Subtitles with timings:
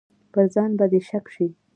[0.31, 1.47] پر ځان به دې شک شي.